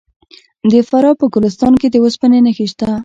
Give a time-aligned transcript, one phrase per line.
[0.71, 2.91] د فراه په ګلستان کې د وسپنې نښې شته.